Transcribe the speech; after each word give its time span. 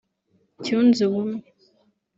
cyunze 0.63 0.99
ubumwe 1.09 1.45